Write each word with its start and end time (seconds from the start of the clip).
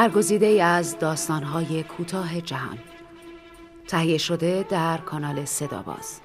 برگزیده 0.00 0.46
ای 0.46 0.60
از 0.60 0.98
داستانهای 0.98 1.82
کوتاه 1.82 2.40
جهان. 2.40 2.78
تهیه 3.88 4.18
شده 4.18 4.66
در 4.68 4.98
کانال 4.98 5.44
صداباز. 5.44 6.20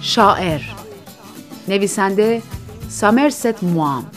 شاعر 0.00 0.60
نویسنده 1.68 2.42
سامرست 2.88 3.64
موام. 3.64 4.15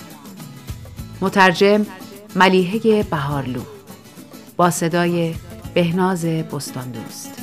مترجم 1.22 1.86
ملیحه 2.36 3.04
بهارلو 3.04 3.62
با 4.58 4.70
صدای 4.70 5.36
بهناز 5.73 6.26
بستان 6.26 6.92
دوست 6.92 7.42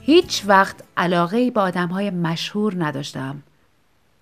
هیچ 0.00 0.42
وقت 0.46 0.76
علاقه 0.96 1.50
به 1.50 1.60
آدم 1.60 1.88
های 1.88 2.10
مشهور 2.10 2.84
نداشتم 2.84 3.42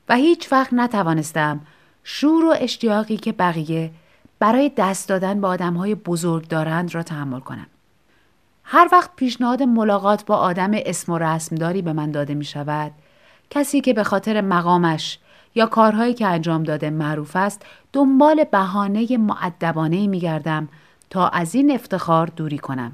و 0.08 0.16
هیچ 0.16 0.52
وقت 0.52 0.72
نتوانستم 0.72 1.60
شور 2.04 2.44
و 2.44 2.54
اشتیاقی 2.60 3.16
که 3.16 3.32
بقیه 3.32 3.90
برای 4.38 4.72
دست 4.76 5.08
دادن 5.08 5.40
به 5.40 5.46
آدم 5.46 5.74
های 5.74 5.94
بزرگ 5.94 6.48
دارند 6.48 6.94
را 6.94 7.02
تحمل 7.02 7.40
کنم. 7.40 7.66
هر 8.64 8.88
وقت 8.92 9.10
پیشنهاد 9.16 9.62
ملاقات 9.62 10.24
با 10.24 10.36
آدم 10.36 10.70
اسم 10.74 11.12
و 11.12 11.18
رسمداری 11.18 11.82
به 11.82 11.92
من 11.92 12.10
داده 12.10 12.34
می 12.34 12.44
شود، 12.44 12.92
کسی 13.50 13.80
که 13.80 13.92
به 13.92 14.04
خاطر 14.04 14.40
مقامش 14.40 15.18
یا 15.54 15.66
کارهایی 15.66 16.14
که 16.14 16.26
انجام 16.26 16.62
داده 16.62 16.90
معروف 16.90 17.36
است، 17.36 17.62
دنبال 17.92 18.44
بهانه 18.44 19.16
معدبانه 19.16 20.06
می 20.06 20.20
گردم 20.20 20.68
تا 21.10 21.28
از 21.28 21.54
این 21.54 21.70
افتخار 21.70 22.26
دوری 22.26 22.58
کنم. 22.58 22.92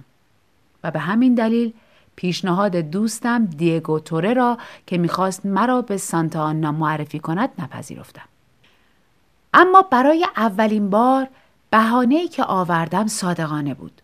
و 0.85 0.91
به 0.91 0.99
همین 0.99 1.35
دلیل 1.35 1.73
پیشنهاد 2.17 2.77
دوستم 2.77 3.47
دیگو 3.47 4.01
توره 4.01 4.35
را 4.35 4.59
که 4.87 4.99
می‌خواست 4.99 5.47
مرا 5.47 5.83
به 5.83 5.97
سانتا 5.97 6.43
آنا 6.43 6.73
معرفی 6.73 7.19
کند 7.19 7.51
نپذیرفتم. 7.59 8.34
اما 9.55 9.83
برای 9.83 10.27
اولین 10.37 10.91
بار 10.91 11.29
بهانه‌ای 11.71 12.29
که 12.29 12.45
آوردم 12.45 13.07
صادقانه 13.07 13.75
بود. 13.75 14.03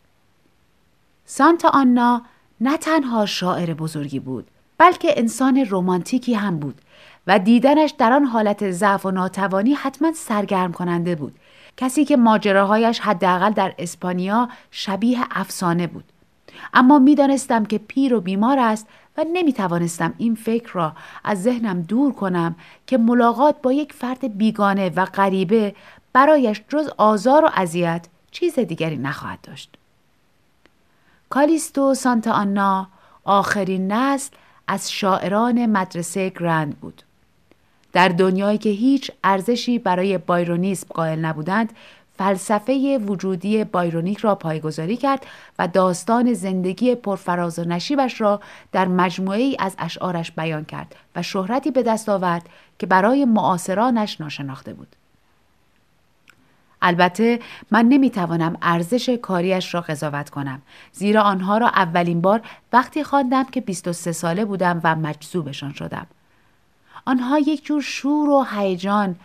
سانتا 1.27 1.69
آنا 1.69 2.23
نه 2.61 2.77
تنها 2.77 3.27
شاعر 3.27 3.75
بزرگی 3.75 4.21
بود 4.21 4.49
بلکه 4.79 5.15
انسان 5.17 5.67
رمانتیکی 5.71 6.35
هم 6.35 6.59
بود 6.59 6.81
و 7.27 7.39
دیدنش 7.39 7.95
در 7.99 8.13
آن 8.13 8.25
حالت 8.25 8.71
ضعف 8.71 9.07
و 9.07 9.11
ناتوانی 9.11 9.75
حتما 9.75 10.13
سرگرم 10.13 10.73
کننده 10.73 11.15
بود 11.15 11.35
کسی 11.77 12.05
که 12.05 12.17
ماجراهایش 12.17 13.01
حداقل 13.01 13.51
در 13.51 13.75
اسپانیا 13.79 14.49
شبیه 14.71 15.19
افسانه 15.31 15.87
بود 15.87 16.05
اما 16.75 16.99
می‌دانستم 16.99 17.65
که 17.65 17.79
پیر 17.79 18.15
و 18.15 18.21
بیمار 18.21 18.59
است 18.59 18.87
و 19.17 19.25
نمی 19.33 19.53
توانستم 19.53 20.15
این 20.19 20.35
فکر 20.35 20.73
را 20.73 20.93
از 21.25 21.43
ذهنم 21.43 21.83
دور 21.83 22.13
کنم 22.13 22.55
که 22.87 22.99
ملاقات 22.99 23.63
با 23.63 23.73
یک 23.73 23.93
فرد 23.93 24.39
بیگانه 24.39 24.91
و 24.91 25.05
غریبه 25.05 25.75
برایش 26.13 26.63
جز 26.69 26.91
آزار 26.97 27.45
و 27.45 27.51
اذیت 27.55 28.07
چیز 28.31 28.59
دیگری 28.59 28.97
نخواهد 28.97 29.39
داشت. 29.43 29.77
کالیستو 31.31 31.95
سانتا 31.95 32.33
آنا 32.33 32.89
آخرین 33.25 33.93
نسل 33.93 34.37
از 34.69 34.93
شاعران 34.93 35.67
مدرسه 35.67 36.29
گرند 36.29 36.81
بود. 36.81 37.03
در 37.93 38.09
دنیایی 38.09 38.59
که 38.59 38.71
هیچ 38.71 39.11
ارزشی 39.25 39.79
برای 39.79 40.19
بایرونیسم 40.19 40.87
قائل 40.95 41.19
نبودند 41.19 41.73
فلسفه 42.21 42.99
وجودی 42.99 43.65
بایرونیک 43.65 44.19
را 44.19 44.35
پایگذاری 44.35 44.97
کرد 44.97 45.27
و 45.59 45.69
داستان 45.69 46.33
زندگی 46.33 46.95
پرفراز 46.95 47.59
و 47.59 47.65
نشیبش 47.65 48.21
را 48.21 48.41
در 48.73 48.89
مجموعه 48.89 49.39
ای 49.39 49.57
از 49.59 49.75
اشعارش 49.79 50.33
بیان 50.33 50.65
کرد 50.65 50.97
و 51.17 51.23
شهرتی 51.23 51.71
به 51.71 51.83
دست 51.83 52.09
آورد 52.09 52.49
که 52.79 52.87
برای 52.87 53.25
معاصرانش 53.25 54.21
ناشناخته 54.21 54.75
بود. 54.75 54.97
البته 56.83 57.41
من 57.71 57.85
نمی‌توانم 57.85 58.57
ارزش 58.63 59.09
کاریش 59.09 59.75
را 59.75 59.81
قضاوت 59.81 60.31
کنم 60.31 60.63
زیرا 60.93 61.23
آنها 61.23 61.59
را 61.59 61.69
اولین 61.69 62.21
بار 62.21 62.41
وقتی 62.73 63.05
خواندم 63.05 63.45
که 63.45 63.61
23 63.61 64.13
ساله 64.13 64.45
بودم 64.45 64.81
و 64.85 64.97
مجذوبشان 64.97 65.73
شدم. 65.73 66.07
آنها 67.05 67.39
یک 67.39 67.65
جور 67.65 67.83
شور 67.83 68.29
و 68.29 68.47
هیجان، 68.57 69.17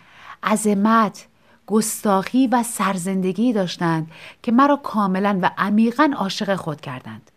عظمت، 0.42 1.26
گستاخی 1.66 2.46
و 2.46 2.62
سرزندگی 2.62 3.52
داشتند 3.52 4.10
که 4.42 4.52
مرا 4.52 4.76
کاملا 4.76 5.38
و 5.42 5.50
عمیقا 5.58 6.10
عاشق 6.16 6.54
خود 6.54 6.80
کردند. 6.80 7.30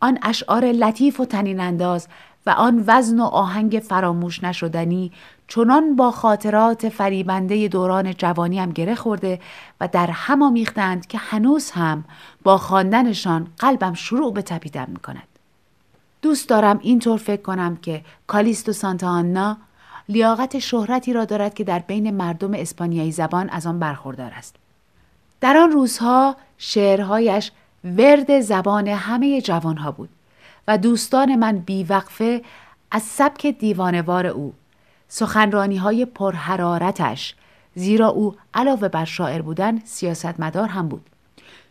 آن 0.00 0.18
اشعار 0.22 0.64
لطیف 0.64 1.20
و 1.20 1.24
تنین 1.24 1.60
انداز 1.60 2.08
و 2.46 2.50
آن 2.50 2.84
وزن 2.86 3.20
و 3.20 3.24
آهنگ 3.24 3.82
فراموش 3.88 4.44
نشدنی 4.44 5.12
چنان 5.48 5.96
با 5.96 6.10
خاطرات 6.10 6.88
فریبنده 6.88 7.68
دوران 7.68 8.14
جوانیم 8.14 8.70
گره 8.70 8.94
خورده 8.94 9.40
و 9.80 9.88
در 9.88 10.10
هم 10.10 10.42
آمیختند 10.42 11.06
که 11.06 11.18
هنوز 11.18 11.70
هم 11.70 12.04
با 12.42 12.58
خواندنشان 12.58 13.46
قلبم 13.58 13.94
شروع 13.94 14.32
به 14.32 14.42
تپیدن 14.42 14.86
می 14.88 14.96
کند. 14.96 15.28
دوست 16.22 16.48
دارم 16.48 16.78
اینطور 16.82 17.18
فکر 17.18 17.42
کنم 17.42 17.76
که 17.76 18.04
کالیستو 18.26 18.72
سانتا 18.72 19.08
آنا 19.08 19.56
لیاقت 20.08 20.58
شهرتی 20.58 21.12
را 21.12 21.24
دارد 21.24 21.54
که 21.54 21.64
در 21.64 21.78
بین 21.78 22.10
مردم 22.10 22.54
اسپانیایی 22.54 23.12
زبان 23.12 23.48
از 23.48 23.66
آن 23.66 23.78
برخوردار 23.78 24.32
است. 24.36 24.56
در 25.40 25.56
آن 25.56 25.70
روزها 25.70 26.36
شعرهایش 26.58 27.52
ورد 27.84 28.40
زبان 28.40 28.88
همه 28.88 29.40
جوانها 29.40 29.92
بود 29.92 30.08
و 30.68 30.78
دوستان 30.78 31.36
من 31.36 31.58
بیوقفه 31.58 32.42
از 32.90 33.02
سبک 33.02 33.46
دیوانوار 33.46 34.26
او 34.26 34.54
سخنرانی 35.08 35.76
های 35.76 36.04
پرحرارتش 36.04 37.34
زیرا 37.74 38.08
او 38.08 38.36
علاوه 38.54 38.88
بر 38.88 39.04
شاعر 39.04 39.42
بودن 39.42 39.78
سیاستمدار 39.84 40.68
هم 40.68 40.88
بود 40.88 41.06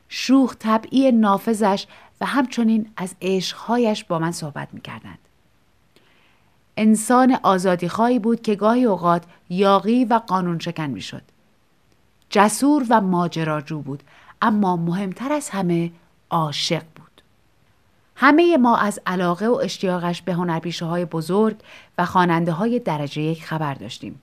شوخ 0.10 0.56
طبعی 0.60 1.12
نافذش 1.12 1.88
و 2.22 2.26
همچنین 2.26 2.92
از 2.98 3.16
عشقهایش 3.22 4.04
با 4.04 4.20
من 4.20 4.32
صحبت 4.32 4.68
می 4.74 4.82
کردند. 4.82 5.20
انسان 6.78 7.38
آزادیخواهی 7.44 8.20
بود 8.20 8.42
که 8.42 8.56
گاهی 8.56 8.86
اوقات 8.86 9.24
یاقی 9.50 10.06
و 10.06 10.14
قانون 10.14 10.60
شکن 10.60 10.86
می 10.86 11.02
شد. 11.02 11.22
جسور 12.30 12.86
و 12.90 13.02
ماجراجو 13.02 13.82
بود 13.82 14.04
اما 14.42 14.76
مهمتر 14.76 15.34
از 15.34 15.50
همه 15.50 15.92
عاشق 16.30 16.84
بود. 16.96 17.22
همه 18.16 18.58
ما 18.58 18.78
از 18.78 19.00
علاقه 19.06 19.48
و 19.48 19.54
اشتیاقش 19.54 20.22
به 20.22 20.34
هنرپیشه 20.34 20.86
های 20.86 21.06
بزرگ 21.06 21.58
و 21.98 22.06
خواننده 22.06 22.52
های 22.52 22.80
درجه 22.80 23.22
یک 23.22 23.46
خبر 23.46 23.74
داشتیم. 23.74 24.22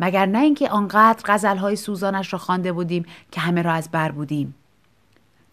مگر 0.00 0.26
نه 0.26 0.38
اینکه 0.38 0.70
آنقدر 0.70 1.22
غزل 1.24 1.56
های 1.56 1.76
سوزانش 1.76 2.32
را 2.32 2.38
خوانده 2.38 2.72
بودیم 2.72 3.06
که 3.30 3.40
همه 3.40 3.62
را 3.62 3.72
از 3.72 3.88
بر 3.90 4.12
بودیم. 4.12 4.54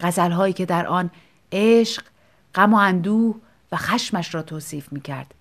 غزل 0.00 0.30
هایی 0.30 0.52
که 0.52 0.66
در 0.66 0.86
آن 0.86 1.10
عشق، 1.52 2.04
غم 2.54 2.74
و 2.74 2.76
اندوه 2.76 3.36
و 3.72 3.76
خشمش 3.76 4.34
را 4.34 4.42
توصیف 4.42 4.92
می 4.92 5.00
کرد. 5.00 5.34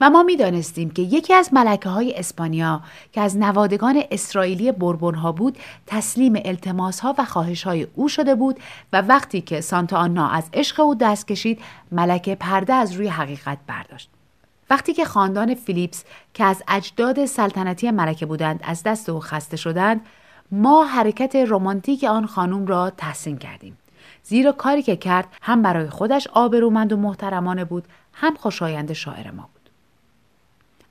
و 0.00 0.10
ما 0.10 0.22
می 0.22 0.36
دانستیم 0.36 0.90
که 0.90 1.02
یکی 1.02 1.34
از 1.34 1.54
ملکه 1.54 1.88
های 1.88 2.18
اسپانیا 2.18 2.80
که 3.12 3.20
از 3.20 3.36
نوادگان 3.36 4.02
اسرائیلی 4.10 4.72
بربون 4.72 5.14
ها 5.14 5.32
بود 5.32 5.58
تسلیم 5.86 6.32
التماس 6.44 7.00
ها 7.00 7.14
و 7.18 7.24
خواهش 7.24 7.62
های 7.62 7.86
او 7.94 8.08
شده 8.08 8.34
بود 8.34 8.60
و 8.92 9.02
وقتی 9.02 9.40
که 9.40 9.60
سانتا 9.60 9.98
آنا 9.98 10.28
از 10.28 10.48
عشق 10.52 10.80
او 10.80 10.94
دست 10.94 11.28
کشید 11.28 11.60
ملکه 11.92 12.34
پرده 12.34 12.74
از 12.74 12.92
روی 12.92 13.08
حقیقت 13.08 13.58
برداشت. 13.66 14.10
وقتی 14.70 14.94
که 14.94 15.04
خاندان 15.04 15.54
فیلیپس 15.54 16.04
که 16.34 16.44
از 16.44 16.62
اجداد 16.68 17.26
سلطنتی 17.26 17.90
ملکه 17.90 18.26
بودند 18.26 18.60
از 18.64 18.82
دست 18.82 19.08
او 19.08 19.20
خسته 19.20 19.56
شدند 19.56 20.00
ما 20.50 20.84
حرکت 20.84 21.36
رمانتیک 21.36 22.04
آن 22.04 22.26
خانم 22.26 22.66
را 22.66 22.90
تحسین 22.90 23.38
کردیم 23.38 23.78
زیرا 24.22 24.52
کاری 24.52 24.82
که 24.82 24.96
کرد 24.96 25.28
هم 25.42 25.62
برای 25.62 25.90
خودش 25.90 26.26
آبرومند 26.26 26.92
و 26.92 26.96
محترمانه 26.96 27.64
بود 27.64 27.84
هم 28.12 28.34
خوشایند 28.34 28.92
شاعر 28.92 29.30
ما 29.30 29.48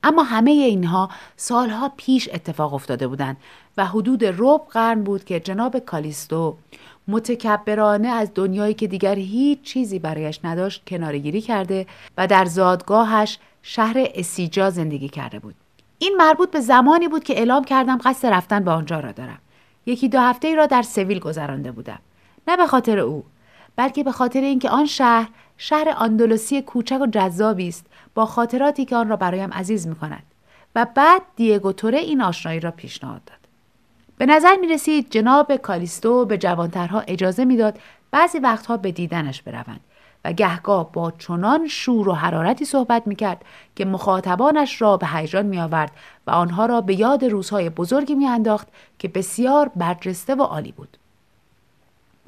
اما 0.04 0.22
همه 0.22 0.50
اینها 0.50 1.10
سالها 1.36 1.92
پیش 1.96 2.28
اتفاق 2.32 2.74
افتاده 2.74 3.06
بودند 3.06 3.36
و 3.76 3.86
حدود 3.86 4.24
رب 4.24 4.60
قرن 4.70 5.02
بود 5.02 5.24
که 5.24 5.40
جناب 5.40 5.78
کالیستو 5.78 6.56
متکبرانه 7.08 8.08
از 8.08 8.30
دنیایی 8.34 8.74
که 8.74 8.86
دیگر 8.86 9.14
هیچ 9.14 9.62
چیزی 9.62 9.98
برایش 9.98 10.40
نداشت 10.44 10.82
کنارگیری 10.86 11.40
کرده 11.40 11.86
و 12.18 12.26
در 12.26 12.44
زادگاهش 12.44 13.38
شهر 13.62 14.08
اسیجا 14.14 14.70
زندگی 14.70 15.08
کرده 15.08 15.38
بود. 15.38 15.54
این 15.98 16.14
مربوط 16.18 16.50
به 16.50 16.60
زمانی 16.60 17.08
بود 17.08 17.24
که 17.24 17.38
اعلام 17.38 17.64
کردم 17.64 17.98
قصد 18.04 18.28
رفتن 18.28 18.64
به 18.64 18.70
آنجا 18.70 19.00
را 19.00 19.12
دارم. 19.12 19.38
یکی 19.86 20.08
دو 20.08 20.20
هفته 20.20 20.48
ای 20.48 20.56
را 20.56 20.66
در 20.66 20.82
سویل 20.82 21.18
گذرانده 21.18 21.72
بودم. 21.72 21.98
نه 22.48 22.56
به 22.56 22.66
خاطر 22.66 22.98
او 22.98 23.24
بلکه 23.76 24.04
به 24.04 24.12
خاطر 24.12 24.40
اینکه 24.40 24.70
آن 24.70 24.86
شهر 24.86 25.28
شهر 25.56 25.88
آندلوسی 25.96 26.62
کوچک 26.62 27.00
و 27.00 27.06
جذابی 27.06 27.68
است 27.68 27.86
با 28.14 28.26
خاطراتی 28.26 28.84
که 28.84 28.96
آن 28.96 29.08
را 29.08 29.16
برایم 29.16 29.52
عزیز 29.52 29.86
می 29.86 29.94
کند 29.94 30.22
و 30.74 30.86
بعد 30.94 31.22
دیگو 31.36 31.72
توره 31.72 31.98
این 31.98 32.22
آشنایی 32.22 32.60
را 32.60 32.70
پیشنهاد 32.70 33.24
داد 33.24 33.38
به 34.18 34.26
نظر 34.26 34.56
می 34.56 34.68
رسید 34.68 35.10
جناب 35.10 35.56
کالیستو 35.56 36.24
به 36.24 36.38
جوانترها 36.38 37.00
اجازه 37.00 37.44
می‌داد 37.44 37.78
بعضی 38.10 38.38
وقتها 38.38 38.76
به 38.76 38.92
دیدنش 38.92 39.42
بروند 39.42 39.80
و 40.24 40.32
گهگاه 40.32 40.92
با 40.92 41.10
چنان 41.10 41.68
شور 41.68 42.08
و 42.08 42.12
حرارتی 42.12 42.64
صحبت 42.64 43.06
می 43.06 43.16
کرد 43.16 43.44
که 43.76 43.84
مخاطبانش 43.84 44.82
را 44.82 44.96
به 44.96 45.06
هیجان 45.06 45.46
می 45.46 45.60
آورد 45.60 45.92
و 46.26 46.30
آنها 46.30 46.66
را 46.66 46.80
به 46.80 46.94
یاد 46.94 47.24
روزهای 47.24 47.70
بزرگی 47.70 48.14
می 48.14 48.26
انداخت 48.26 48.68
که 48.98 49.08
بسیار 49.08 49.70
برجسته 49.76 50.34
و 50.34 50.42
عالی 50.42 50.72
بود. 50.72 50.96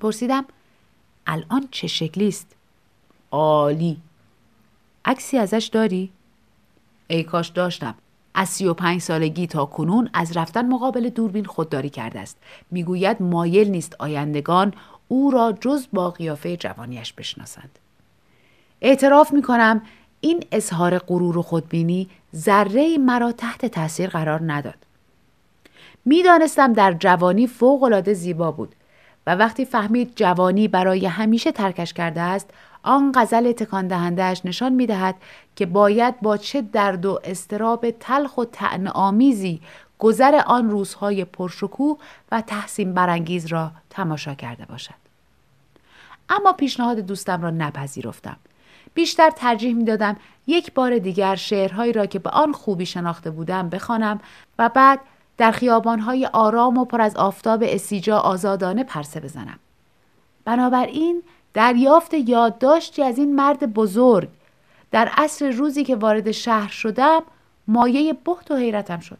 پرسیدم 0.00 0.44
الان 1.26 1.69
چه 1.70 1.87
شکلی 1.87 2.28
است؟ 2.28 2.56
عالی. 3.31 3.96
عکسی 5.05 5.38
ازش 5.38 5.70
داری؟ 5.73 6.11
ای 7.08 7.23
کاش 7.23 7.49
داشتم. 7.49 7.94
از 8.34 8.49
سی 8.49 8.67
و 8.67 8.75
پنج 8.75 9.00
سالگی 9.00 9.46
تا 9.46 9.64
کنون 9.64 10.11
از 10.12 10.37
رفتن 10.37 10.69
مقابل 10.69 11.08
دوربین 11.08 11.44
خودداری 11.44 11.90
کرده 11.90 12.20
است. 12.20 12.37
می‌گوید 12.70 13.23
مایل 13.23 13.69
نیست 13.69 13.96
آیندگان 13.99 14.75
او 15.08 15.31
را 15.31 15.52
جز 15.61 15.87
با 15.93 16.11
قیافه 16.11 16.56
جوانیش 16.56 17.12
بشناسند. 17.12 17.78
اعتراف 18.81 19.32
می 19.32 19.43
کنم 19.43 19.82
این 20.20 20.44
اظهار 20.52 20.99
غرور 20.99 21.38
و 21.38 21.43
خودبینی 21.43 22.08
ذره 22.34 22.99
مرا 22.99 23.32
تحت 23.32 23.67
تاثیر 23.67 24.11
قرار 24.11 24.52
نداد. 24.52 24.78
می‌دانستم 26.05 26.73
در 26.73 26.93
جوانی 26.93 27.46
فوق 27.46 28.12
زیبا 28.12 28.50
بود 28.50 28.75
و 29.26 29.34
وقتی 29.34 29.64
فهمید 29.64 30.12
جوانی 30.17 30.69
برای 30.69 31.06
همیشه 31.06 31.52
ترکش 31.52 31.93
کرده 31.93 32.20
است 32.20 32.50
آن 32.82 33.12
غزل 33.14 33.52
تکان 33.52 33.88
دهندهش 33.88 34.40
نشان 34.44 34.73
می 34.73 34.87
دهد 34.87 35.14
که 35.56 35.67
باید 35.67 36.20
با 36.20 36.37
چه 36.37 36.62
درد 36.62 37.06
و 37.06 37.20
استراب 37.25 37.90
تلخ 37.90 38.38
و 38.38 38.44
تعن 38.44 38.87
آمیزی 38.87 39.61
گذر 39.99 40.43
آن 40.46 40.70
روزهای 40.70 41.25
پرشکوه 41.25 41.99
و 42.32 42.40
تحسین 42.40 42.94
برانگیز 42.94 43.46
را 43.46 43.70
تماشا 43.90 44.34
کرده 44.34 44.64
باشد. 44.64 44.94
اما 46.28 46.52
پیشنهاد 46.52 46.99
دوستم 46.99 47.43
را 47.43 47.50
نپذیرفتم. 47.50 48.37
بیشتر 48.94 49.31
ترجیح 49.31 49.75
می 49.75 49.84
دادم 49.84 50.17
یک 50.46 50.75
بار 50.75 50.99
دیگر 50.99 51.37
شعرهایی 51.37 51.93
را 51.93 52.06
که 52.06 52.19
به 52.19 52.31
آن 52.31 52.52
خوبی 52.52 52.87
شناخته 52.87 53.31
بودم 53.31 53.69
بخوانم 53.69 54.20
و 54.58 54.69
بعد 54.69 55.00
در 55.38 55.50
خیابانهای 55.50 56.26
آرام 56.26 56.78
و 56.78 56.84
پر 56.84 57.00
از 57.00 57.16
آفتاب 57.16 57.62
اسیجا 57.66 58.18
آزادانه 58.18 58.84
پرسه 58.84 59.20
بزنم. 59.20 59.58
بنابراین 60.44 61.22
دریافت 61.54 62.14
یادداشتی 62.14 63.02
از 63.02 63.18
این 63.18 63.34
مرد 63.34 63.74
بزرگ 63.74 64.28
در 64.90 65.10
عصر 65.16 65.50
روزی 65.50 65.84
که 65.84 65.96
وارد 65.96 66.30
شهر 66.30 66.68
شدم 66.68 67.22
مایه 67.68 68.12
بحت 68.12 68.50
و 68.50 68.56
حیرتم 68.56 69.00
شد. 69.00 69.18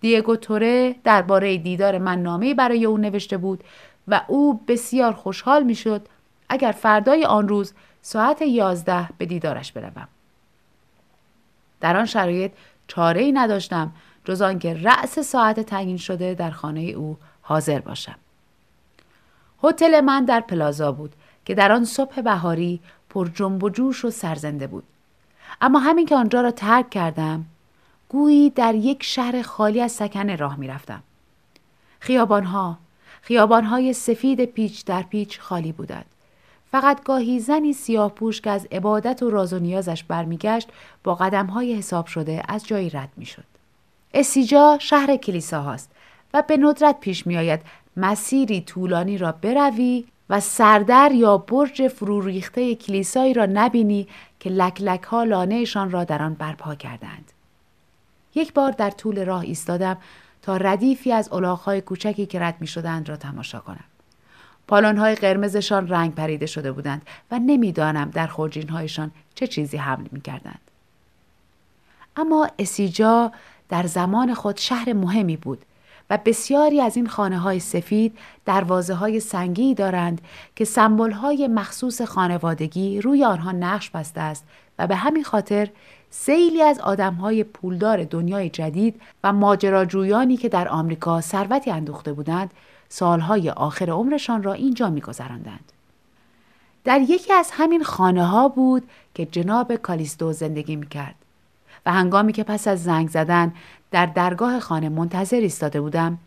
دیگو 0.00 0.36
توره 0.36 0.94
درباره 1.04 1.58
دیدار 1.58 1.98
من 1.98 2.22
نامه 2.22 2.54
برای 2.54 2.84
او 2.84 2.98
نوشته 2.98 3.36
بود 3.36 3.64
و 4.08 4.20
او 4.28 4.60
بسیار 4.68 5.12
خوشحال 5.12 5.62
می 5.62 5.74
شد 5.74 6.06
اگر 6.48 6.72
فردای 6.72 7.24
آن 7.24 7.48
روز 7.48 7.74
ساعت 8.02 8.42
یازده 8.42 9.08
به 9.18 9.26
دیدارش 9.26 9.72
بروم. 9.72 10.08
در 11.80 11.96
آن 11.96 12.06
شرایط 12.06 12.52
چاره 12.86 13.20
ای 13.20 13.32
نداشتم 13.32 13.92
جز 14.30 14.42
آنکه 14.42 14.74
رأس 14.74 15.18
ساعت 15.18 15.60
تعیین 15.60 15.96
شده 15.96 16.34
در 16.34 16.50
خانه 16.50 16.80
او 16.80 17.16
حاضر 17.42 17.80
باشم. 17.80 18.14
هتل 19.64 20.00
من 20.00 20.24
در 20.24 20.40
پلازا 20.40 20.92
بود 20.92 21.12
که 21.44 21.54
در 21.54 21.72
آن 21.72 21.84
صبح 21.84 22.20
بهاری 22.20 22.80
پر 23.08 23.28
جنب 23.28 23.64
و 23.64 23.70
جوش 23.70 24.04
و 24.04 24.10
سرزنده 24.10 24.66
بود. 24.66 24.84
اما 25.60 25.78
همین 25.78 26.06
که 26.06 26.16
آنجا 26.16 26.40
را 26.40 26.50
ترک 26.50 26.90
کردم 26.90 27.44
گویی 28.08 28.50
در 28.50 28.74
یک 28.74 29.02
شهر 29.02 29.42
خالی 29.42 29.80
از 29.80 29.92
سکنه 29.92 30.36
راه 30.36 30.56
می 30.56 30.68
رفتم. 30.68 31.02
خیابانها، 32.00 32.78
خیابانهای 33.22 33.92
سفید 33.92 34.44
پیچ 34.44 34.84
در 34.84 35.02
پیچ 35.02 35.40
خالی 35.40 35.72
بودند. 35.72 36.06
فقط 36.70 37.04
گاهی 37.04 37.40
زنی 37.40 37.72
سیاه 37.72 38.10
پوش 38.12 38.40
که 38.40 38.50
از 38.50 38.66
عبادت 38.72 39.22
و 39.22 39.30
راز 39.30 39.52
و 39.52 39.58
نیازش 39.58 40.04
برمیگشت 40.04 40.68
با 41.04 41.14
قدمهای 41.14 41.74
حساب 41.74 42.06
شده 42.06 42.42
از 42.48 42.66
جایی 42.66 42.90
رد 42.90 43.12
می 43.16 43.26
شد. 43.26 43.59
اسیجا 44.14 44.78
شهر 44.80 45.16
کلیسا 45.16 45.62
هاست 45.62 45.90
و 46.34 46.42
به 46.42 46.56
ندرت 46.56 47.00
پیش 47.00 47.26
می 47.26 47.36
آید 47.36 47.60
مسیری 47.96 48.60
طولانی 48.60 49.18
را 49.18 49.32
بروی 49.32 50.04
و 50.30 50.40
سردر 50.40 51.10
یا 51.12 51.38
برج 51.38 51.88
فرو 51.88 52.20
ریخته 52.20 52.74
کلیسایی 52.74 53.34
را 53.34 53.46
نبینی 53.52 54.08
که 54.40 54.50
لک 54.50 54.80
لک 54.80 55.02
ها 55.02 55.24
لانهشان 55.24 55.90
را 55.90 56.04
در 56.04 56.22
آن 56.22 56.34
برپا 56.34 56.74
کردند. 56.74 57.32
یک 58.34 58.52
بار 58.52 58.70
در 58.70 58.90
طول 58.90 59.24
راه 59.24 59.40
ایستادم 59.40 59.96
تا 60.42 60.56
ردیفی 60.56 61.12
از 61.12 61.32
الاغهای 61.32 61.80
کوچکی 61.80 62.26
که 62.26 62.40
رد 62.40 62.56
می 62.60 62.66
شدند 62.66 63.08
را 63.08 63.16
تماشا 63.16 63.60
کنم. 63.60 63.84
پالانهای 64.68 65.14
قرمزشان 65.14 65.88
رنگ 65.88 66.14
پریده 66.14 66.46
شده 66.46 66.72
بودند 66.72 67.02
و 67.30 67.38
نمی‌دانم 67.38 68.10
در 68.10 68.26
خورجینهایشان 68.26 69.10
چه 69.34 69.46
چیزی 69.46 69.76
حمل 69.76 70.06
می 70.12 70.20
کردند. 70.20 70.60
اما 72.16 72.48
اسیجا 72.58 73.32
در 73.70 73.86
زمان 73.86 74.34
خود 74.34 74.56
شهر 74.56 74.92
مهمی 74.92 75.36
بود 75.36 75.64
و 76.10 76.18
بسیاری 76.24 76.80
از 76.80 76.96
این 76.96 77.06
خانه 77.06 77.38
های 77.38 77.60
سفید 77.60 78.18
دروازه 78.44 78.94
های 78.94 79.20
سنگی 79.20 79.74
دارند 79.74 80.20
که 80.56 80.64
سمبل 80.64 81.10
های 81.10 81.48
مخصوص 81.48 82.02
خانوادگی 82.02 83.00
روی 83.00 83.24
آنها 83.24 83.52
نقش 83.52 83.90
بسته 83.90 84.20
است 84.20 84.44
و 84.78 84.86
به 84.86 84.96
همین 84.96 85.24
خاطر 85.24 85.68
سیلی 86.10 86.62
از 86.62 86.80
آدم 86.80 87.14
های 87.14 87.44
پولدار 87.44 88.04
دنیای 88.04 88.50
جدید 88.50 89.00
و 89.24 89.32
ماجراجویانی 89.32 90.36
که 90.36 90.48
در 90.48 90.68
آمریکا 90.68 91.20
ثروتی 91.20 91.70
اندوخته 91.70 92.12
بودند 92.12 92.50
سالهای 92.88 93.50
آخر 93.50 93.90
عمرشان 93.90 94.42
را 94.42 94.52
اینجا 94.52 94.90
میگذراندند. 94.90 95.72
در 96.84 97.00
یکی 97.00 97.32
از 97.32 97.50
همین 97.52 97.84
خانه 97.84 98.26
ها 98.26 98.48
بود 98.48 98.82
که 99.14 99.26
جناب 99.26 99.74
کالیستو 99.74 100.32
زندگی 100.32 100.76
می 100.76 100.88
کرد 100.88 101.14
و 101.86 101.92
هنگامی 101.92 102.32
که 102.32 102.44
پس 102.44 102.68
از 102.68 102.82
زنگ 102.82 103.08
زدن 103.08 103.52
در 103.90 104.06
درگاه 104.06 104.60
خانه 104.60 104.88
منتظر 104.88 105.36
ایستاده 105.36 105.80
بودم 105.80 106.18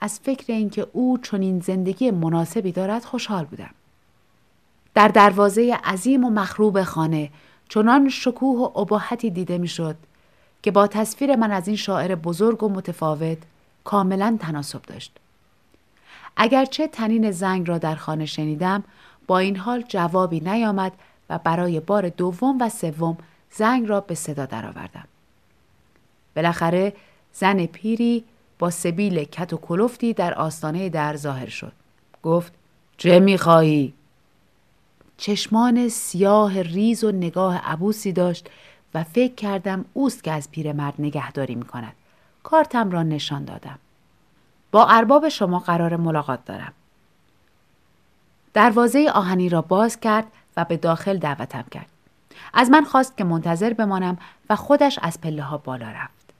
از 0.00 0.20
فکر 0.20 0.52
اینکه 0.52 0.86
او 0.92 1.18
چنین 1.18 1.60
زندگی 1.60 2.10
مناسبی 2.10 2.72
دارد 2.72 3.04
خوشحال 3.04 3.44
بودم. 3.44 3.70
در 4.94 5.08
دروازه 5.08 5.78
عظیم 5.84 6.24
و 6.24 6.30
مخروب 6.30 6.82
خانه 6.82 7.30
چنان 7.68 8.08
شکوه 8.08 8.58
و 8.58 8.78
اباحتی 8.78 9.30
دیده 9.30 9.58
می‌شد 9.58 9.96
که 10.62 10.70
با 10.70 10.86
تصویر 10.86 11.36
من 11.36 11.50
از 11.50 11.68
این 11.68 11.76
شاعر 11.76 12.14
بزرگ 12.14 12.62
و 12.62 12.68
متفاوت 12.68 13.38
کاملا 13.84 14.36
تناسب 14.40 14.82
داشت. 14.82 15.16
اگرچه 16.36 16.88
تنین 16.88 17.30
زنگ 17.30 17.68
را 17.68 17.78
در 17.78 17.94
خانه 17.94 18.26
شنیدم 18.26 18.84
با 19.26 19.38
این 19.38 19.56
حال 19.56 19.84
جوابی 19.88 20.40
نیامد 20.40 20.92
و 21.30 21.38
برای 21.38 21.80
بار 21.80 22.08
دوم 22.08 22.58
و 22.60 22.68
سوم 22.68 23.16
زنگ 23.50 23.88
را 23.88 24.00
به 24.00 24.14
صدا 24.14 24.46
درآوردم. 24.46 25.04
بالاخره 26.36 26.92
زن 27.32 27.66
پیری 27.66 28.24
با 28.58 28.70
سبیل 28.70 29.24
کت 29.24 29.52
و 29.52 29.56
کلفتی 29.56 30.12
در 30.12 30.34
آستانه 30.34 30.88
در 30.88 31.16
ظاهر 31.16 31.48
شد. 31.48 31.72
گفت 32.22 32.52
چه 32.96 33.20
می‌خواهی؟ 33.20 33.94
چشمان 35.16 35.88
سیاه 35.88 36.62
ریز 36.62 37.04
و 37.04 37.12
نگاه 37.12 37.58
عبوسی 37.58 38.12
داشت 38.12 38.50
و 38.94 39.04
فکر 39.04 39.34
کردم 39.34 39.84
اوست 39.92 40.24
که 40.24 40.32
از 40.32 40.50
پیرمرد 40.50 40.94
نگهداری 40.98 41.54
می 41.54 41.64
کند. 41.64 41.92
کارتم 42.42 42.90
را 42.90 43.02
نشان 43.02 43.44
دادم. 43.44 43.78
با 44.70 44.86
ارباب 44.86 45.28
شما 45.28 45.58
قرار 45.58 45.96
ملاقات 45.96 46.44
دارم. 46.44 46.72
دروازه 48.54 49.10
آهنی 49.14 49.48
را 49.48 49.62
باز 49.62 50.00
کرد 50.00 50.26
و 50.56 50.64
به 50.64 50.76
داخل 50.76 51.18
دعوتم 51.18 51.64
کرد. 51.70 51.86
از 52.54 52.70
من 52.70 52.84
خواست 52.84 53.16
که 53.16 53.24
منتظر 53.24 53.72
بمانم 53.72 54.18
و 54.50 54.56
خودش 54.56 54.98
از 55.02 55.20
پله 55.20 55.42
ها 55.42 55.58
بالا 55.58 55.90
رفت. 55.90 56.30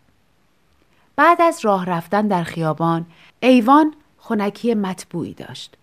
بعد 1.16 1.42
از 1.42 1.64
راه 1.64 1.86
رفتن 1.86 2.28
در 2.28 2.42
خیابان، 2.42 3.06
ایوان 3.40 3.94
خونکی 4.18 4.74
مطبوعی 4.74 5.34
داشت. 5.34 5.76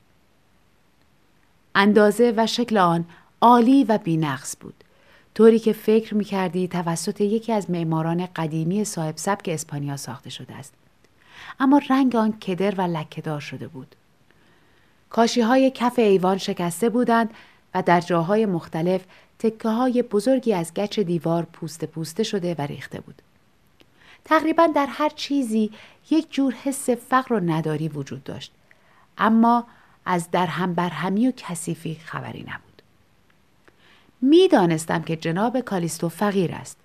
اندازه 1.75 2.33
و 2.37 2.47
شکل 2.47 2.77
آن 2.77 3.05
عالی 3.41 3.83
و 3.83 3.97
بینقص 3.97 4.57
بود. 4.59 4.83
طوری 5.35 5.59
که 5.59 5.73
فکر 5.73 6.15
می 6.15 6.23
کردی 6.23 6.67
توسط 6.67 7.21
یکی 7.21 7.53
از 7.53 7.71
معماران 7.71 8.25
قدیمی 8.35 8.85
صاحب 8.85 9.17
سبک 9.17 9.49
اسپانیا 9.53 9.97
ساخته 9.97 10.29
شده 10.29 10.55
است. 10.55 10.73
اما 11.59 11.81
رنگ 11.89 12.15
آن 12.15 12.39
کدر 12.39 12.75
و 12.75 12.81
لکهدار 12.81 13.39
شده 13.39 13.67
بود. 13.67 13.95
کاشی 15.09 15.41
های 15.41 15.71
کف 15.71 15.99
ایوان 15.99 16.37
شکسته 16.37 16.89
بودند 16.89 17.33
و 17.73 17.81
در 17.81 18.01
جاهای 18.01 18.45
مختلف 18.45 19.05
تکه 19.39 19.69
های 19.69 20.01
بزرگی 20.01 20.53
از 20.53 20.73
گچ 20.73 20.99
دیوار 20.99 21.43
پوست 21.43 21.85
پوسته 21.85 22.23
شده 22.23 22.55
و 22.59 22.61
ریخته 22.61 22.99
بود. 22.99 23.21
تقریبا 24.25 24.67
در 24.67 24.87
هر 24.89 25.09
چیزی 25.09 25.71
یک 26.09 26.33
جور 26.33 26.53
حس 26.53 26.89
فقر 26.89 27.33
و 27.33 27.39
نداری 27.39 27.89
وجود 27.89 28.23
داشت. 28.23 28.51
اما 29.17 29.67
از 30.05 30.31
در 30.31 30.45
هم 30.45 30.73
برهمی 30.73 31.27
و 31.27 31.31
کثیفی 31.37 31.95
خبری 31.95 32.41
نبود 32.41 32.81
می‌دانستم 34.21 35.01
که 35.01 35.15
جناب 35.15 35.59
کالیستو 35.59 36.09
فقیر 36.09 36.51
است 36.53 36.77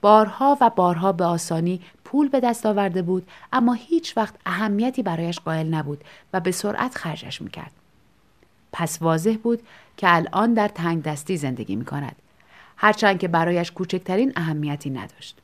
بارها 0.00 0.58
و 0.60 0.70
بارها 0.70 1.12
به 1.12 1.24
آسانی 1.24 1.80
پول 2.04 2.28
به 2.28 2.40
دست 2.40 2.66
آورده 2.66 3.02
بود 3.02 3.28
اما 3.52 3.72
هیچ 3.72 4.16
وقت 4.16 4.34
اهمیتی 4.46 5.02
برایش 5.02 5.40
قائل 5.40 5.74
نبود 5.74 6.04
و 6.32 6.40
به 6.40 6.52
سرعت 6.52 6.94
خرجش 6.94 7.42
می‌کرد 7.42 7.72
پس 8.78 9.02
واضح 9.02 9.36
بود 9.42 9.62
که 9.96 10.14
الان 10.14 10.54
در 10.54 10.68
تنگ 10.68 11.02
دستی 11.02 11.36
زندگی 11.36 11.76
می 11.76 11.84
کند. 11.84 12.16
هرچند 12.76 13.18
که 13.18 13.28
برایش 13.28 13.70
کوچکترین 13.70 14.32
اهمیتی 14.36 14.90
نداشت. 14.90 15.38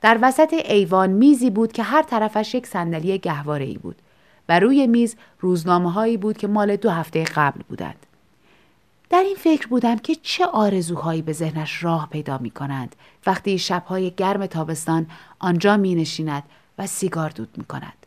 در 0.00 0.18
وسط 0.22 0.52
ایوان 0.52 1.10
میزی 1.10 1.50
بود 1.50 1.72
که 1.72 1.82
هر 1.82 2.02
طرفش 2.02 2.54
یک 2.54 2.66
صندلی 2.66 3.18
گهواره 3.18 3.64
ای 3.64 3.78
بود 3.78 3.96
و 4.48 4.60
روی 4.60 4.86
میز 4.86 5.16
روزنامه 5.40 5.92
هایی 5.92 6.16
بود 6.16 6.38
که 6.38 6.46
مال 6.46 6.76
دو 6.76 6.90
هفته 6.90 7.24
قبل 7.24 7.60
بودند. 7.68 8.06
در 9.10 9.22
این 9.22 9.36
فکر 9.36 9.66
بودم 9.66 9.96
که 9.96 10.14
چه 10.14 10.46
آرزوهایی 10.46 11.22
به 11.22 11.32
ذهنش 11.32 11.84
راه 11.84 12.08
پیدا 12.10 12.38
می 12.38 12.50
کنند 12.50 12.96
وقتی 13.26 13.58
شبهای 13.58 14.10
گرم 14.10 14.46
تابستان 14.46 15.06
آنجا 15.38 15.76
می 15.76 15.94
نشیند 15.94 16.42
و 16.78 16.86
سیگار 16.86 17.30
دود 17.30 17.58
می 17.58 17.64
کند. 17.64 17.97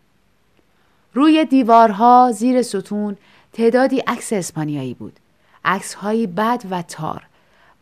روی 1.13 1.45
دیوارها 1.45 2.31
زیر 2.33 2.61
ستون 2.61 3.17
تعدادی 3.53 3.99
عکس 3.99 4.33
اسپانیایی 4.33 4.93
بود. 4.93 5.19
عکس 5.65 5.93
های 5.93 6.27
بد 6.27 6.63
و 6.69 6.81
تار 6.81 7.23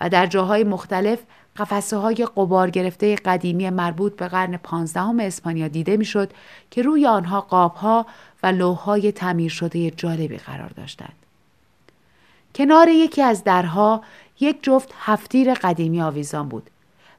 و 0.01 0.09
در 0.09 0.25
جاهای 0.25 0.63
مختلف 0.63 1.19
قفسه 1.57 1.98
های 1.98 2.15
قبار 2.15 2.69
گرفته 2.69 3.15
قدیمی 3.15 3.69
مربوط 3.69 4.15
به 4.15 4.27
قرن 4.27 4.57
پانزدهم 4.57 5.19
اسپانیا 5.19 5.67
دیده 5.67 5.98
می‌شد 5.98 6.31
که 6.71 6.81
روی 6.81 7.07
آنها 7.07 7.41
قاب 7.41 7.75
ها 7.75 8.05
و 8.43 8.48
لوح 8.48 9.12
تعمیر 9.12 9.51
شده 9.51 9.91
جالبی 9.91 10.38
قرار 10.38 10.69
داشتند. 10.69 11.13
کنار 12.55 12.88
یکی 12.88 13.21
از 13.21 13.43
درها 13.43 14.03
یک 14.39 14.63
جفت 14.63 14.93
هفتیر 15.00 15.53
قدیمی 15.53 16.01
آویزان 16.01 16.50
بود 16.50 16.69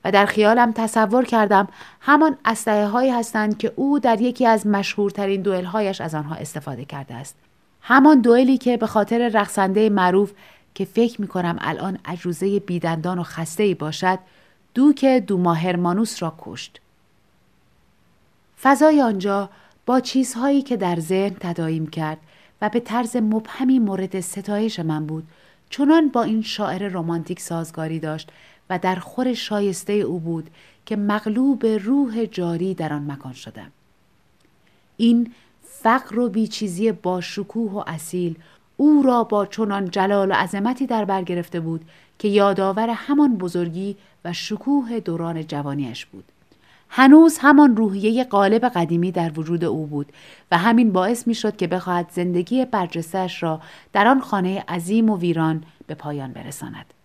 و 0.04 0.12
در 0.12 0.26
خیالم 0.26 0.72
تصور 0.72 1.24
کردم 1.24 1.68
همان 2.00 2.36
اسلحه 2.44 2.86
هایی 2.86 3.10
هستند 3.10 3.58
که 3.58 3.72
او 3.76 3.98
در 3.98 4.20
یکی 4.20 4.46
از 4.46 4.66
مشهورترین 4.66 5.42
دوئل 5.42 5.64
هایش 5.64 6.00
از 6.00 6.14
آنها 6.14 6.34
استفاده 6.34 6.84
کرده 6.84 7.14
است 7.14 7.36
همان 7.80 8.20
دوئلی 8.20 8.58
که 8.58 8.76
به 8.76 8.86
خاطر 8.86 9.28
رقصنده 9.28 9.88
معروف 9.88 10.32
که 10.74 10.84
فکر 10.84 11.20
می 11.20 11.26
کنم 11.26 11.56
الان 11.60 11.98
عجوزه 12.04 12.60
بیدندان 12.60 13.18
و 13.18 13.22
خسته 13.22 13.62
ای 13.62 13.74
باشد 13.74 14.18
دوک 14.74 15.04
دوما 15.04 15.54
هرمانوس 15.54 16.22
را 16.22 16.34
کشت. 16.38 16.80
فضای 18.62 19.02
آنجا 19.02 19.50
با 19.86 20.00
چیزهایی 20.00 20.62
که 20.62 20.76
در 20.76 21.00
ذهن 21.00 21.36
تدایم 21.40 21.86
کرد 21.86 22.18
و 22.62 22.68
به 22.68 22.80
طرز 22.80 23.16
مبهمی 23.16 23.78
مورد 23.78 24.20
ستایش 24.20 24.80
من 24.80 25.06
بود 25.06 25.28
چنان 25.70 26.08
با 26.08 26.22
این 26.22 26.42
شاعر 26.42 26.88
رمانتیک 26.88 27.40
سازگاری 27.40 27.98
داشت 27.98 28.32
و 28.70 28.78
در 28.78 28.96
خور 28.96 29.34
شایسته 29.34 29.92
او 29.92 30.20
بود 30.20 30.50
که 30.86 30.96
مغلوب 30.96 31.66
روح 31.66 32.24
جاری 32.24 32.74
در 32.74 32.92
آن 32.92 33.10
مکان 33.10 33.32
شدم. 33.32 33.70
این 34.96 35.32
فقر 35.62 36.18
و 36.18 36.28
بیچیزی 36.28 36.92
با 36.92 37.20
شکوه 37.20 37.72
و 37.72 37.84
اصیل 37.86 38.38
او 38.76 39.02
را 39.02 39.24
با 39.24 39.46
چنان 39.46 39.90
جلال 39.90 40.30
و 40.30 40.34
عظمتی 40.34 40.86
در 40.86 41.04
بر 41.04 41.22
گرفته 41.22 41.60
بود 41.60 41.84
که 42.18 42.28
یادآور 42.28 42.90
همان 42.90 43.36
بزرگی 43.36 43.96
و 44.24 44.32
شکوه 44.32 45.00
دوران 45.00 45.46
جوانیش 45.46 46.06
بود. 46.06 46.24
هنوز 46.88 47.38
همان 47.38 47.76
روحیه 47.76 48.24
قالب 48.24 48.64
قدیمی 48.64 49.12
در 49.12 49.32
وجود 49.36 49.64
او 49.64 49.86
بود 49.86 50.12
و 50.50 50.58
همین 50.58 50.92
باعث 50.92 51.26
می 51.26 51.34
شد 51.34 51.56
که 51.56 51.66
بخواهد 51.66 52.10
زندگی 52.10 52.64
برجستش 52.64 53.42
را 53.42 53.60
در 53.92 54.06
آن 54.06 54.20
خانه 54.20 54.64
عظیم 54.68 55.10
و 55.10 55.18
ویران 55.18 55.64
به 55.86 55.94
پایان 55.94 56.32
برساند. 56.32 56.99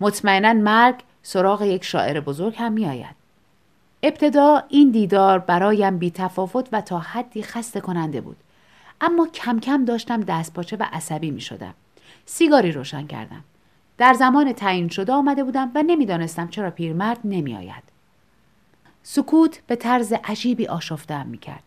مطمئنا 0.00 0.52
مرگ 0.52 0.94
سراغ 1.22 1.62
یک 1.62 1.84
شاعر 1.84 2.20
بزرگ 2.20 2.54
هم 2.58 2.72
می 2.72 2.86
آید. 2.86 3.16
ابتدا 4.02 4.62
این 4.68 4.90
دیدار 4.90 5.38
برایم 5.38 5.98
بی 5.98 6.10
تفاوت 6.10 6.68
و 6.72 6.80
تا 6.80 6.98
حدی 6.98 7.42
خسته 7.42 7.80
کننده 7.80 8.20
بود. 8.20 8.36
اما 9.00 9.26
کم 9.26 9.60
کم 9.60 9.84
داشتم 9.84 10.20
دست 10.20 10.54
پاچه 10.54 10.76
و 10.76 10.86
عصبی 10.92 11.30
می 11.30 11.40
شدم. 11.40 11.74
سیگاری 12.26 12.72
روشن 12.72 13.06
کردم. 13.06 13.44
در 13.98 14.14
زمان 14.14 14.52
تعیین 14.52 14.88
شده 14.88 15.12
آمده 15.12 15.44
بودم 15.44 15.70
و 15.74 15.82
نمی‌دانستم 15.82 16.48
چرا 16.48 16.70
پیرمرد 16.70 17.18
نمی 17.24 17.56
آید. 17.56 17.82
سکوت 19.02 19.60
به 19.66 19.76
طرز 19.76 20.12
عجیبی 20.24 20.66
آشفتم 20.66 21.26
می 21.26 21.38
کرد. 21.38 21.62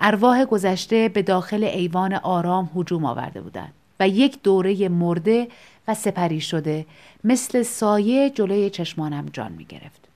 ارواح 0.00 0.44
گذشته 0.44 1.08
به 1.08 1.22
داخل 1.22 1.64
ایوان 1.64 2.14
آرام 2.14 2.70
هجوم 2.76 3.04
آورده 3.04 3.40
بودند 3.40 3.72
و 4.00 4.08
یک 4.08 4.42
دوره 4.42 4.88
مرده 4.88 5.48
و 5.88 5.94
سپری 5.94 6.40
شده. 6.40 6.86
مثل 7.24 7.62
سایه 7.62 8.30
جلوی 8.30 8.70
چشمانم 8.70 9.26
جان 9.32 9.52
می 9.52 9.64
گرفت. 9.64 10.08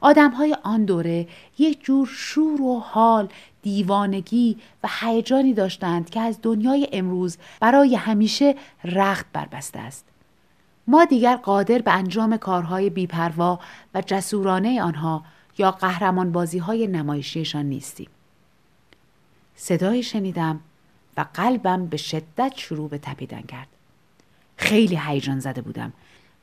آدم 0.00 0.30
های 0.30 0.56
آن 0.62 0.84
دوره 0.84 1.28
یک 1.58 1.84
جور 1.84 2.08
شور 2.12 2.62
و 2.62 2.80
حال 2.80 3.28
دیوانگی 3.62 4.56
و 4.84 4.88
هیجانی 5.00 5.54
داشتند 5.54 6.10
که 6.10 6.20
از 6.20 6.38
دنیای 6.42 6.88
امروز 6.92 7.38
برای 7.60 7.94
همیشه 7.94 8.54
رخت 8.84 9.26
بربسته 9.32 9.78
است. 9.78 10.04
ما 10.86 11.04
دیگر 11.04 11.36
قادر 11.36 11.78
به 11.78 11.92
انجام 11.92 12.36
کارهای 12.36 12.90
بیپروا 12.90 13.60
و 13.94 14.02
جسورانه 14.06 14.82
آنها 14.82 15.24
یا 15.58 15.70
قهرمان 15.70 16.32
بازی 16.32 16.58
های 16.58 16.86
نمایشیشان 16.86 17.66
نیستیم. 17.66 18.08
صدای 19.56 20.02
شنیدم 20.02 20.60
و 21.18 21.24
قلبم 21.34 21.86
به 21.86 21.96
شدت 21.96 22.52
شروع 22.56 22.88
به 22.88 22.98
تپیدن 22.98 23.40
کرد 23.40 23.68
خیلی 24.56 25.00
هیجان 25.02 25.40
زده 25.40 25.60
بودم 25.60 25.92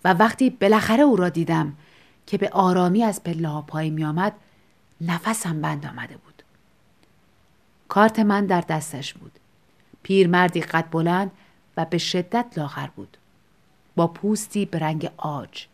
و 0.03 0.13
وقتی 0.13 0.49
بالاخره 0.49 1.03
او 1.03 1.15
را 1.15 1.29
دیدم 1.29 1.73
که 2.27 2.37
به 2.37 2.49
آرامی 2.49 3.03
از 3.03 3.23
پله 3.23 3.47
ها 3.47 3.61
پای 3.61 3.89
می 3.89 4.05
آمد 4.05 4.33
نفسم 5.01 5.61
بند 5.61 5.85
آمده 5.85 6.17
بود. 6.17 6.43
کارت 7.87 8.19
من 8.19 8.45
در 8.45 8.61
دستش 8.61 9.13
بود. 9.13 9.31
پیرمردی 10.03 10.61
قد 10.61 10.89
بلند 10.91 11.31
و 11.77 11.85
به 11.85 11.97
شدت 11.97 12.45
لاغر 12.57 12.87
بود. 12.87 13.17
با 13.95 14.07
پوستی 14.07 14.65
به 14.65 14.79
رنگ 14.79 15.11
آج. 15.17 15.67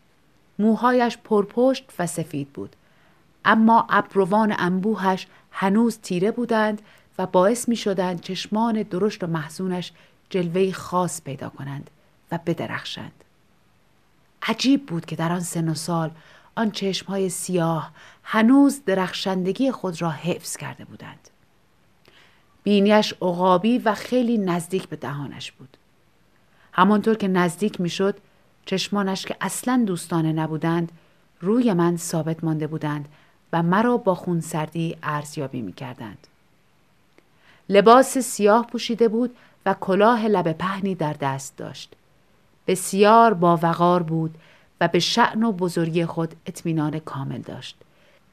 موهایش 0.58 1.18
پرپشت 1.24 1.84
و 1.98 2.06
سفید 2.06 2.48
بود. 2.52 2.76
اما 3.44 3.86
ابروان 3.90 4.54
انبوهش 4.58 5.26
هنوز 5.50 5.98
تیره 5.98 6.30
بودند 6.30 6.82
و 7.18 7.26
باعث 7.26 7.68
می 7.68 7.76
شدند 7.76 8.20
چشمان 8.20 8.82
درشت 8.82 9.24
و 9.24 9.26
محزونش 9.26 9.92
جلوه 10.30 10.72
خاص 10.72 11.22
پیدا 11.22 11.48
کنند 11.48 11.90
و 12.32 12.38
بدرخشند. 12.46 13.24
عجیب 14.42 14.86
بود 14.86 15.06
که 15.06 15.16
در 15.16 15.32
آن 15.32 15.40
سن 15.40 15.68
و 15.68 15.74
سال 15.74 16.10
آن 16.54 16.70
چشمهای 16.70 17.28
سیاه 17.28 17.90
هنوز 18.22 18.84
درخشندگی 18.86 19.70
خود 19.70 20.02
را 20.02 20.10
حفظ 20.10 20.56
کرده 20.56 20.84
بودند. 20.84 21.28
بینیش 22.62 23.12
عقابی 23.12 23.78
و 23.78 23.94
خیلی 23.94 24.38
نزدیک 24.38 24.88
به 24.88 24.96
دهانش 24.96 25.52
بود. 25.52 25.76
همانطور 26.72 27.14
که 27.14 27.28
نزدیک 27.28 27.80
می‌شد 27.80 28.18
چشمانش 28.66 29.26
که 29.26 29.36
اصلا 29.40 29.84
دوستانه 29.86 30.32
نبودند 30.32 30.92
روی 31.40 31.72
من 31.72 31.96
ثابت 31.96 32.44
مانده 32.44 32.66
بودند 32.66 33.08
و 33.52 33.62
مرا 33.62 33.96
با 33.96 34.14
خونسردی 34.14 34.96
ارزیابی 35.02 35.62
می 35.62 35.72
کردند. 35.72 36.26
لباس 37.68 38.18
سیاه 38.18 38.66
پوشیده 38.66 39.08
بود 39.08 39.36
و 39.66 39.74
کلاه 39.80 40.26
لب 40.26 40.52
پهنی 40.52 40.94
در 40.94 41.12
دست 41.12 41.56
داشت. 41.56 41.92
بسیار 42.66 43.34
با 43.34 43.58
وقار 43.62 44.02
بود 44.02 44.34
و 44.80 44.88
به 44.88 44.98
شعن 44.98 45.42
و 45.42 45.52
بزرگی 45.52 46.06
خود 46.06 46.34
اطمینان 46.46 46.98
کامل 46.98 47.38
داشت. 47.38 47.76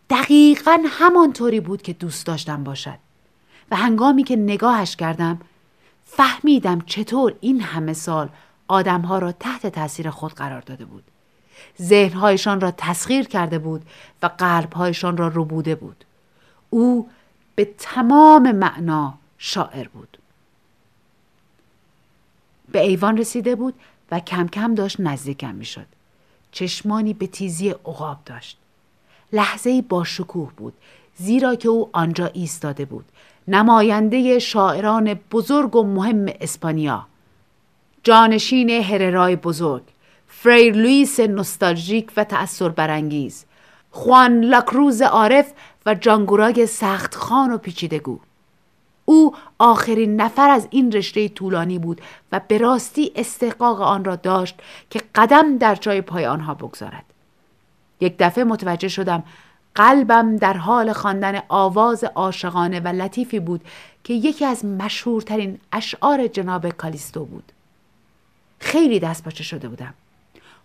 دقیقا 0.10 0.80
همانطوری 0.86 1.60
بود 1.60 1.82
که 1.82 1.94
دوست 1.94 2.26
داشتم 2.26 2.64
باشد. 2.64 2.98
و 3.72 3.76
هنگامی 3.76 4.24
که 4.24 4.36
نگاهش 4.36 4.96
کردم 4.96 5.40
فهمیدم 6.06 6.82
چطور 6.82 7.36
این 7.42 7.62
همه 7.62 7.94
سال 7.94 8.30
آدمها 8.68 9.20
را 9.20 9.32
تحت 9.32 9.68
تاثیر 9.68 10.10
خود 10.10 10.34
قرار 10.34 10.62
داده 10.62 10.86
بود. 10.86 11.04
ذهنهایشان 11.82 12.62
را 12.62 12.72
تسخیر 12.72 13.28
کرده 13.28 13.60
بود 13.60 13.82
و 14.24 14.30
قلبهایشان 14.38 15.18
را 15.18 15.28
ربوده 15.28 15.76
بود. 15.76 16.06
او 16.70 17.10
به 17.60 17.70
تمام 17.78 18.52
معنا 18.52 19.14
شاعر 19.38 19.88
بود. 19.88 20.18
به 22.72 22.82
ایوان 22.82 23.18
رسیده 23.18 23.56
بود 23.56 23.74
و 24.12 24.20
کم 24.20 24.48
کم 24.48 24.76
داشت 24.76 25.00
نزدیکم 25.00 25.56
می‌شد. 25.56 25.86
چشمانی 26.52 27.14
به 27.14 27.28
تیزی 27.28 27.70
عقاب 27.70 28.18
داشت. 28.26 28.58
لحظه 29.34 29.82
با 29.82 30.04
شکوه 30.04 30.52
بود 30.58 30.74
زیرا 31.18 31.56
که 31.56 31.70
او 31.70 31.90
آنجا 31.92 32.26
ایستاده 32.26 32.86
بود 32.86 33.06
نماینده 33.48 34.40
شاعران 34.40 35.14
بزرگ 35.14 35.76
و 35.76 35.84
مهم 35.84 36.26
اسپانیا 36.42 37.06
جانشین 38.04 38.70
هررای 38.70 39.36
بزرگ 39.36 39.84
فریر 40.28 40.76
لویس 40.76 41.20
نوستالژیک 41.20 42.12
و 42.18 42.24
تأثیر 42.24 42.70
برانگیز 42.70 43.46
خوان 43.92 44.42
لاکروز 44.42 45.02
عارف 45.02 45.54
و 45.86 45.96
جانگورای 45.96 46.68
سخت 46.68 47.16
خان 47.16 47.52
و 47.52 47.58
پیچیدگو 47.58 48.20
او 49.06 49.36
آخرین 49.60 50.22
نفر 50.22 50.50
از 50.50 50.68
این 50.72 50.92
رشته 50.92 51.30
طولانی 51.30 51.80
بود 51.80 52.02
و 52.32 52.42
به 52.48 52.58
راستی 52.58 53.12
استحقاق 53.16 53.82
آن 53.82 54.06
را 54.06 54.16
داشت 54.16 54.56
که 54.90 55.02
قدم 55.16 55.58
در 55.58 55.76
جای 55.76 56.02
پای 56.02 56.26
آنها 56.26 56.54
بگذارد. 56.54 57.06
یک 58.00 58.16
دفعه 58.20 58.44
متوجه 58.44 58.88
شدم 58.88 59.24
قلبم 59.76 60.36
در 60.36 60.54
حال 60.54 60.94
خواندن 60.94 61.42
آواز 61.48 62.04
عاشقانه 62.04 62.80
و 62.80 62.88
لطیفی 62.88 63.40
بود 63.40 63.62
که 64.04 64.14
یکی 64.14 64.46
از 64.46 64.66
مشهورترین 64.66 65.60
اشعار 65.72 66.28
جناب 66.28 66.70
کالیستو 66.70 67.26
بود. 67.26 67.52
خیلی 68.60 69.00
دست 69.00 69.24
پاچه 69.24 69.44
شده 69.44 69.68
بودم. 69.68 69.94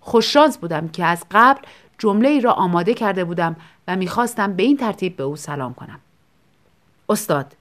خوششانس 0.00 0.58
بودم 0.58 0.88
که 0.88 1.04
از 1.04 1.24
قبل 1.30 1.60
جمله 1.98 2.28
ای 2.28 2.40
را 2.40 2.52
آماده 2.52 2.94
کرده 2.94 3.24
بودم 3.24 3.56
و 3.88 3.96
می‌خواستم 3.96 4.52
به 4.52 4.62
این 4.62 4.76
ترتیب 4.76 5.16
به 5.16 5.22
او 5.22 5.36
سلام 5.36 5.74
کنم 5.74 6.00
استاد 7.08 7.56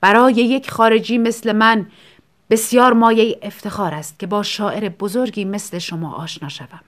برای 0.00 0.34
یک 0.34 0.70
خارجی 0.70 1.18
مثل 1.18 1.52
من 1.52 1.86
بسیار 2.50 2.92
مایه 2.92 3.38
افتخار 3.42 3.94
است 3.94 4.18
که 4.18 4.26
با 4.26 4.42
شاعر 4.42 4.88
بزرگی 4.88 5.44
مثل 5.44 5.78
شما 5.78 6.14
آشنا 6.14 6.48
شوم 6.48 6.80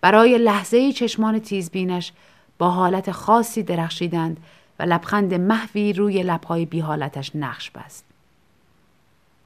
برای 0.00 0.38
لحظه 0.38 0.92
چشمان 0.92 1.38
تیزبینش 1.38 2.12
با 2.58 2.70
حالت 2.70 3.12
خاصی 3.12 3.62
درخشیدند 3.62 4.36
و 4.78 4.82
لبخند 4.82 5.34
محوی 5.34 5.92
روی 5.92 6.22
لبهای 6.22 6.66
بی 6.66 6.80
حالتش 6.80 7.36
نقش 7.36 7.70
بست. 7.70 8.04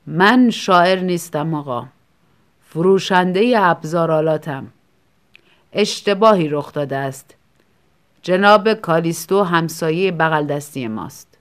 من 0.07 0.51
شاعر 0.51 1.01
نیستم 1.01 1.55
آقا. 1.55 1.87
فروشنده 2.69 3.55
ابزارالاتم. 3.57 4.67
اشتباهی 5.73 6.49
رخ 6.49 6.73
داده 6.73 6.97
است. 6.97 7.35
جناب 8.23 8.75
کالیستو 8.75 9.43
همسایه 9.43 10.13
بغل 10.13 10.47
دستی 10.47 10.89
ماست. 10.89 11.39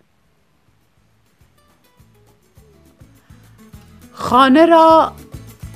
خانه 4.14 4.66
را 4.66 5.14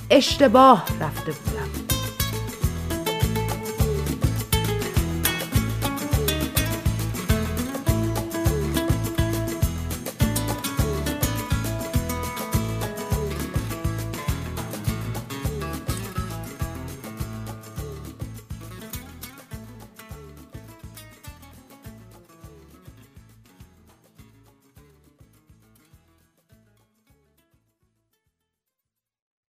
اشتباه 0.09 0.85
رفته 1.01 1.31
بودم. 1.31 1.85